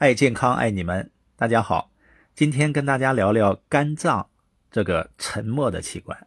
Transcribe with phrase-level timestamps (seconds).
[0.00, 1.90] 爱健康，爱你们，大家好。
[2.34, 4.30] 今天跟大家聊聊肝脏
[4.70, 6.26] 这个沉默的器官。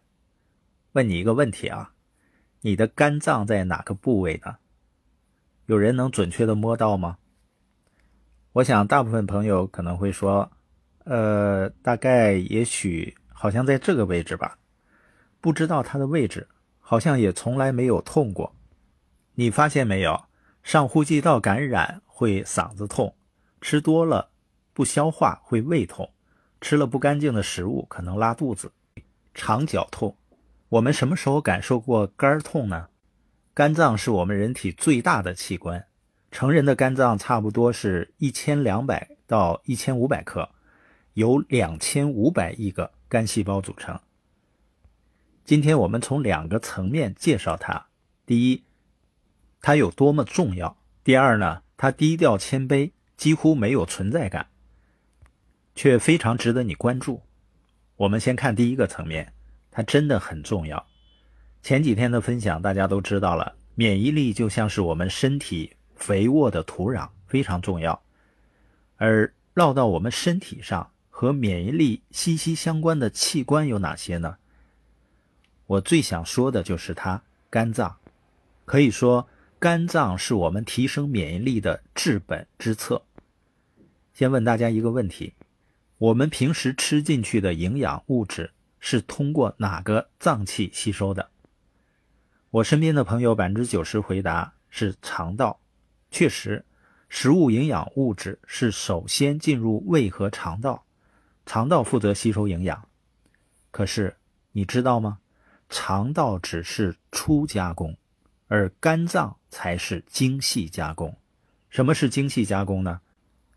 [0.91, 1.91] 问你一个问题啊，
[2.61, 4.57] 你的肝脏在哪个部位呢？
[5.65, 7.17] 有人能准确的摸到吗？
[8.51, 10.51] 我想大部分朋友可能会说，
[11.05, 14.59] 呃，大概也许好像在这个位置吧，
[15.41, 16.47] 不知道它的位置，
[16.79, 18.55] 好像也从来没有痛过。
[19.33, 20.25] 你发现没有？
[20.61, 23.15] 上呼吸道感染会嗓子痛，
[23.63, 24.29] 吃多了
[24.73, 26.11] 不消化会胃痛，
[26.59, 28.73] 吃了不干净的食物可能拉肚子，
[29.33, 30.17] 肠绞痛。
[30.67, 32.89] 我们什么时候感受过肝痛呢？
[33.53, 35.85] 肝脏是我们人体最大的器官，
[36.29, 40.49] 成人的肝脏差不多是一千两百到一千五百克，
[41.13, 43.97] 由两千五百亿个肝细胞组成。
[45.45, 47.85] 今天我们从两个层面介绍它：
[48.25, 48.65] 第一。
[49.61, 50.75] 它有多么重要？
[51.01, 51.61] 第二呢？
[51.77, 54.47] 它低调谦卑，几乎没有存在感，
[55.75, 57.21] 却非常值得你关注。
[57.95, 59.33] 我们先看第一个层面，
[59.71, 60.85] 它真的很重要。
[61.61, 68.01] 前几天的分享大家都知道了，免疫力就像是我们身体肥沃的土壤，非常重要。
[68.97, 74.37] 而绕到我们身体上和免疫力息息相关的器官有哪些呢？
[75.67, 77.97] 我最想说的就是它——肝脏，
[78.65, 79.27] 可以说。
[79.63, 83.01] 肝脏是我们提升免疫力的治本之策。
[84.11, 85.35] 先问大家一个问题：
[85.97, 91.29] 我们平时吃进去的营养物质是通过哪个脏器吸收的？
[92.49, 95.61] 我身边的朋友百分之九十回答是肠道。
[96.11, 96.65] 确实，
[97.07, 100.83] 食物营养物质是首先进入胃和肠道，
[101.45, 102.89] 肠道负责吸收营养。
[103.71, 104.17] 可是
[104.51, 105.19] 你知道吗？
[105.69, 107.95] 肠道只是初加工。
[108.47, 111.15] 而肝脏才是精细加工。
[111.69, 113.01] 什么是精细加工呢？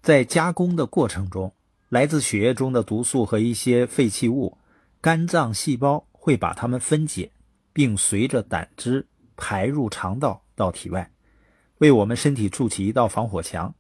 [0.00, 1.52] 在加工的过程中，
[1.88, 4.56] 来自血液中的毒素和一些废弃物，
[5.00, 7.30] 肝脏细胞会把它们分解，
[7.72, 11.10] 并随着胆汁排入肠道到体外，
[11.78, 13.74] 为我们身体筑起一道防火墙。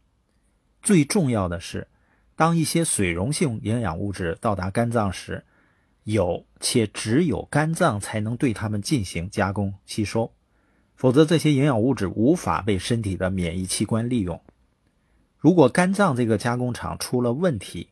[0.82, 1.88] 最重要的是，
[2.34, 5.44] 当一些水溶性营养物质到达肝脏时，
[6.04, 10.32] 有且只有肝脏才能对它们进行加工吸收。
[10.96, 14.40] 否则，这些营养物质无法被身体的免疫器官利用。
[15.38, 17.90] 如果肝脏这个加工厂出了问题，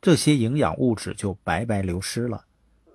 [0.00, 2.44] 这些营养物质就白白流失了，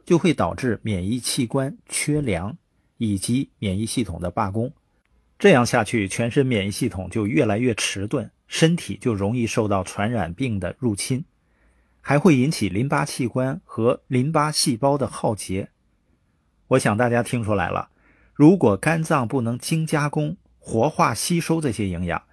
[0.06, 2.57] 就会导致免疫器官缺粮
[2.97, 4.72] 以及免疫系统的罢工。
[5.38, 11.25] 这样下去，全身免疫系统就越来越迟钝，身体就容易受到传染病的入侵，
[12.00, 15.69] 还会引起淋巴器官和淋巴细胞的耗竭。
[16.69, 17.90] 我想大家听出来了。
[18.41, 22.24] 如果肝脏不能精加工、活化、吸收这些营养，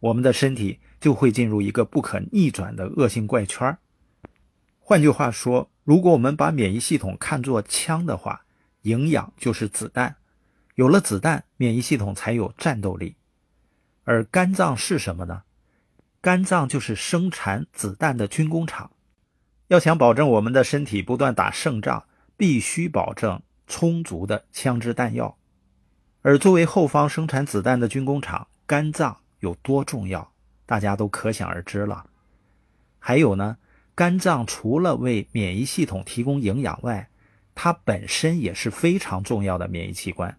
[0.00, 3.78] 我们的身体就会进入一个不可逆转的恶性怪圈。
[4.80, 8.44] 换句话说，如果我们把免疫系统看作枪的话，
[8.80, 10.16] 营养就是子弹，
[10.74, 13.14] 有了子弹，免疫系统才有战斗力。
[14.02, 15.44] 而肝脏是什么呢？
[16.20, 18.90] 肝脏就是生产子弹的军工厂。
[19.68, 22.06] 要想保证我们的身体不断打胜仗，
[22.36, 25.38] 必须保证充足的枪支弹药。
[26.22, 30.32] 而作为后方生产子弹的军工厂，肝脏有多重要，
[30.64, 32.06] 大家都可想而知了。
[32.98, 33.58] 还有呢，
[33.94, 37.10] 肝脏除了为免疫系统提供营养外，
[37.54, 40.38] 它本身也是非常重要的免疫器官。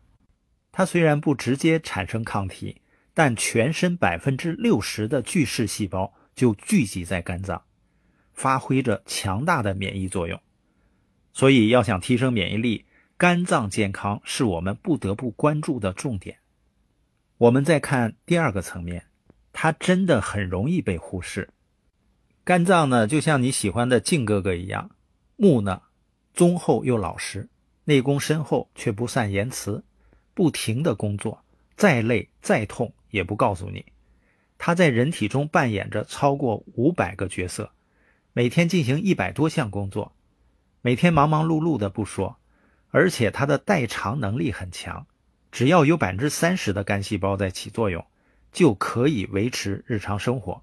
[0.71, 2.81] 它虽然不直接产生抗体，
[3.13, 7.61] 但全身百分之六十的巨噬细胞就聚集在肝脏，
[8.33, 10.39] 发挥着强大的免疫作用。
[11.33, 12.85] 所以，要想提升免疫力，
[13.17, 16.39] 肝脏健康是我们不得不关注的重点。
[17.37, 19.05] 我们再看第二个层面，
[19.53, 21.49] 它真的很容易被忽视。
[22.43, 24.91] 肝脏呢，就像你喜欢的靖哥哥一样，
[25.37, 25.83] 木讷、
[26.33, 27.47] 忠厚又老实，
[27.85, 29.83] 内功深厚却不善言辞，
[30.33, 31.43] 不停的工作，
[31.77, 33.85] 再累再痛也不告诉你。
[34.57, 37.71] 他在人体中扮演着超过五百个角色，
[38.33, 40.13] 每天进行一百多项工作，
[40.81, 42.37] 每天忙忙碌碌的不说。
[42.93, 45.07] 而且它的代偿能力很强，
[45.51, 48.05] 只要有百分之三十的肝细胞在起作用，
[48.51, 50.61] 就可以维持日常生活。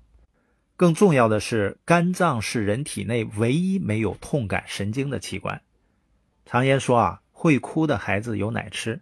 [0.77, 5.61] 更重要的是，肝脏是人体内唯一没有痛感神经的器官。
[6.47, 9.01] 常言说啊，会哭的孩子有奶吃。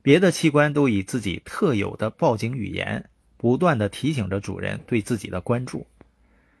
[0.00, 5.86] 别的器官都以自己特有的报警语言，不断的提醒着主人对自己的关注，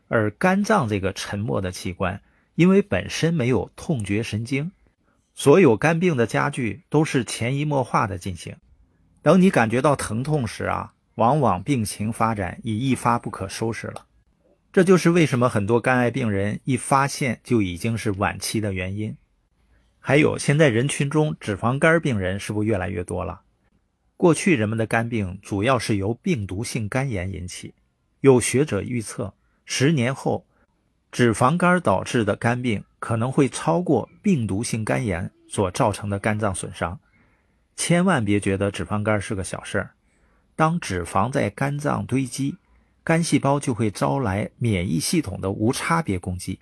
[0.08, 2.20] 而肝脏这个沉默的器官，
[2.54, 4.72] 因为本身没有痛觉神经。
[5.38, 8.56] 所有肝病的加剧都是潜移默化的进行，
[9.20, 14.06] 等你感觉到疼痛时啊，往往病情发展已一发不可收拾了。
[14.72, 19.14] 这就是为什么很多肝癌病人一发现就已经是晚期的原因。
[19.98, 23.42] 还有，现在人群中脂肪肝病人是不是越来越多了？
[24.16, 27.74] 过去人们的肝病主要是由病毒性肝炎引起，
[28.20, 29.34] 有学者预测，
[29.66, 30.46] 十年后，
[31.12, 36.98] 脂肪肝导致的肝病可能会超过病毒性肝炎所造成的肝脏损伤。
[37.74, 39.90] 千万别觉得脂肪肝是个小事儿，
[40.54, 42.56] 当脂肪在肝脏堆积，
[43.04, 46.58] 肝细胞就会招来免疫系统的无差别攻击，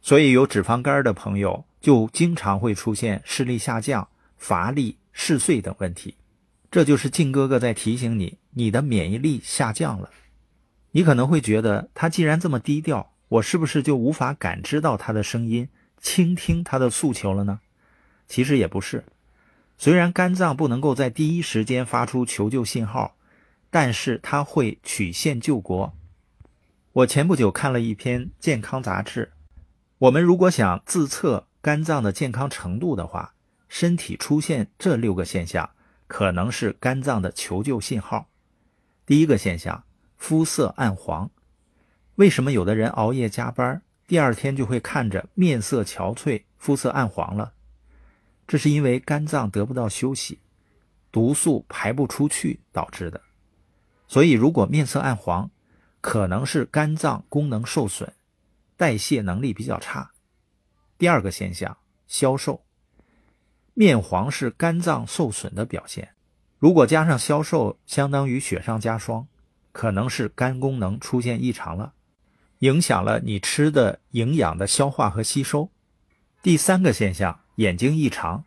[0.00, 6.16] 所以有脂肪肝的朋友就经常会出现视力下降、乏力、嗜睡等问题。
[6.70, 10.10] 这就是靖哥哥在提醒你，你的免疫力下降了。
[10.92, 15.68] 你可能会觉得，他既然这么低调，我是不是就无法感知到他的声音，
[16.00, 17.60] 倾听他的诉求了呢？
[18.26, 19.04] 其实也不是。
[19.78, 23.16] 虽然肝脏不能够在第一时间发出求救信号，
[23.70, 25.94] 但是它会曲线救国。
[26.92, 29.32] 我前不久看了一篇健康杂志，
[29.98, 33.34] 我们如果想自测肝脏的健康程度的话，
[33.68, 35.70] 身体出现这六个现象。
[36.08, 38.28] 可能是肝脏的求救信号。
[39.06, 39.84] 第一个现象，
[40.16, 41.30] 肤色暗黄。
[42.20, 47.54] 为什么有的人熬夜加班，第二天就会看着面色憔悴、肤色暗黄了？
[48.46, 50.38] 这是因为肝脏得不到休息，
[51.10, 53.22] 毒素排不出去导致的。
[54.06, 55.50] 所以，如果面色暗黄，
[56.02, 58.12] 可能是肝脏功能受损，
[58.76, 60.10] 代谢能力比较差。
[60.98, 62.62] 第二个现象，消瘦。
[63.72, 66.10] 面黄是肝脏受损的表现，
[66.58, 69.26] 如果加上消瘦，相当于雪上加霜，
[69.72, 71.94] 可能是肝功能出现异常了，
[72.60, 75.70] 影响了你吃的营养的消化和吸收。
[76.42, 78.44] 第三个现象，眼睛异常，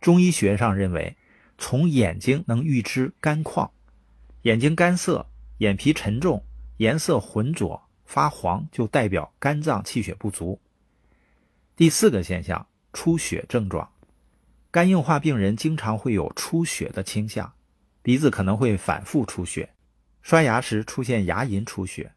[0.00, 1.16] 中医学上认为，
[1.58, 3.70] 从眼睛能预知肝况，
[4.42, 5.26] 眼睛干涩、
[5.58, 6.44] 眼皮沉重、
[6.76, 10.60] 颜色浑浊、发黄，就代表肝脏气血不足。
[11.74, 13.90] 第四个现象，出血症状。
[14.70, 17.54] 肝硬化病人经常会有出血的倾向，
[18.02, 19.70] 鼻子可能会反复出血，
[20.20, 22.12] 刷牙时出现牙龈出血，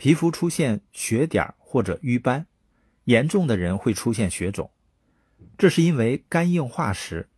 [0.00, 2.46] 皮肤出现血点或者瘀斑，
[3.04, 4.70] 严重的人会出现血肿。
[5.58, 7.28] 这是因为肝硬化时，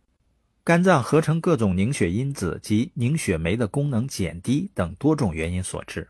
[0.63, 6.07] 肝脏合成各种凝血因子及凝血酶的功能减低等多种原因所致。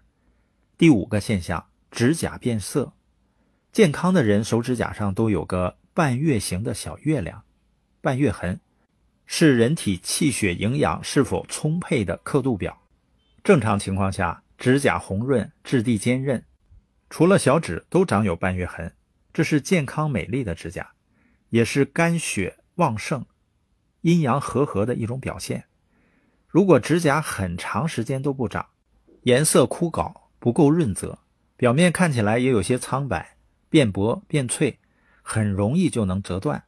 [0.77, 2.93] 第五个现象，指甲变色，
[3.71, 7.41] 健康的人手指甲上都有个半月形的小月亮。
[7.99, 8.59] 半月痕
[9.25, 12.83] 是人体气血营养是否充沛的刻度表。
[13.43, 16.45] 正常情况下，指甲红润、质地坚韧，
[17.09, 18.93] 除了小指都长有半月痕，
[19.33, 20.93] 这是健康美丽的指甲，
[21.49, 23.25] 也是肝血旺盛、
[24.03, 25.65] 阴阳和合的一种表现。
[26.47, 28.67] 如果指甲很长时间都不长，
[29.23, 31.19] 颜色枯槁、不够润泽，
[31.57, 33.35] 表面看起来也有些苍白、
[33.67, 34.79] 变薄、变脆，
[35.21, 36.63] 很容易就能折断。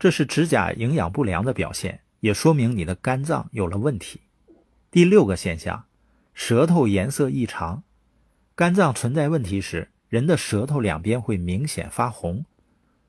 [0.00, 4.22] 这是指甲营养不良的表现，也说明你的肝脏有了问题。
[4.90, 5.84] 第六个现象，
[6.34, 7.82] 舌头颜色异常。
[8.54, 12.44] 肝脏存在问题时，人的舌头两边会明显发红，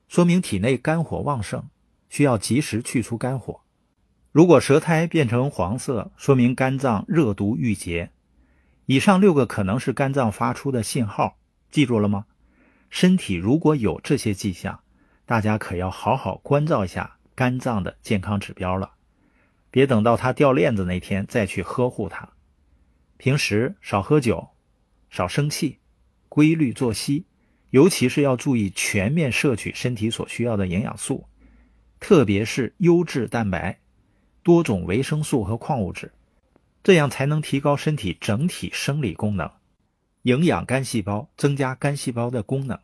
[0.08, 1.64] 说明体内肝火旺盛，
[2.08, 3.60] 需要及时去除肝火。
[4.30, 8.10] 如果舌苔变成黄色，说明肝脏热毒郁结。
[8.86, 11.36] 以上六个可能是肝脏发出的信号，
[11.70, 12.24] 记住了吗？
[12.88, 14.80] 身体如果有这些迹象，
[15.26, 18.92] 大家可要好好关照一下肝脏的健康指标了，
[19.70, 22.30] 别等到它掉链子那天再去呵护它。
[23.22, 24.48] 平时少喝酒，
[25.08, 25.78] 少生气，
[26.28, 27.24] 规律作息，
[27.70, 31.28] 尤其是要注意全面摄取身体所需要的营养素，
[32.00, 33.78] 特别是优质蛋白、
[34.42, 36.12] 多种维生素和矿物质，
[36.82, 39.48] 这样才能提高身体整体生理功能，
[40.22, 42.76] 营养肝细胞，增加肝细胞的功能。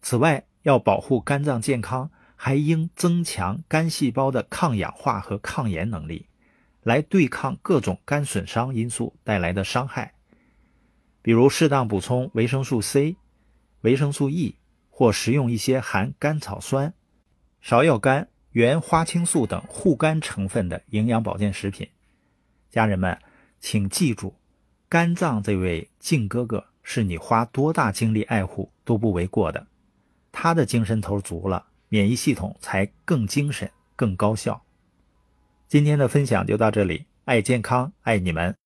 [0.00, 6.28] 此外，要保护肝脏健康，还应增强肝细胞的抗氧化和抗炎能力，
[6.84, 10.14] 来对抗各种肝损伤因素带来的伤害。
[11.20, 13.16] 比如适当补充维生素 C、
[13.80, 14.56] 维生素 E，
[14.90, 16.94] 或食用一些含甘草酸、
[17.62, 21.88] 芍药苷、原花青素等护肝成分的营养保健食品。
[22.70, 23.18] 家人们，
[23.58, 24.34] 请记住，
[24.88, 29.66] 肝脏这位靖哥哥是你花多大精力爱护都不为过的。
[30.30, 34.63] 他的精神头足了，免疫系统才更精神、更高效。
[35.66, 38.54] 今天的分享就到这里，爱健康，爱你们。